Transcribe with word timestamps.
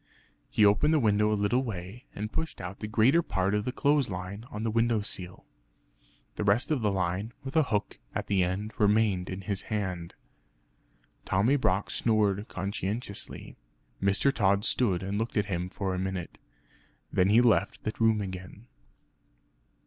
He 0.49 0.65
opened 0.65 0.95
the 0.95 0.99
window 0.99 1.31
a 1.31 1.37
little 1.37 1.61
way, 1.61 2.05
and 2.15 2.31
pushed 2.31 2.59
out 2.59 2.79
the 2.79 2.87
greater 2.87 3.21
part 3.21 3.53
of 3.53 3.65
the 3.65 3.71
clothes 3.71 4.09
line 4.09 4.45
on 4.49 4.61
to 4.61 4.63
the 4.63 4.71
window 4.71 5.01
sill. 5.01 5.45
The 6.37 6.43
rest 6.43 6.71
of 6.71 6.81
the 6.81 6.89
line, 6.91 7.33
with 7.43 7.55
a 7.55 7.61
hook 7.69 7.99
at 8.15 8.25
the 8.25 8.43
end, 8.43 8.73
remained 8.79 9.29
in 9.29 9.41
his 9.41 9.61
hand. 9.69 10.15
Tommy 11.23 11.55
Brock 11.55 11.91
snored 11.91 12.47
conscientiously. 12.47 13.57
Mr. 14.01 14.33
Tod 14.33 14.65
stood 14.65 15.03
and 15.03 15.19
looked 15.19 15.37
at 15.37 15.45
him 15.53 15.69
for 15.69 15.93
a 15.93 15.99
minute; 15.99 16.39
then 17.13 17.29
he 17.29 17.39
left 17.39 17.83
the 17.83 17.93
room 17.99 18.21
again. 18.21 18.65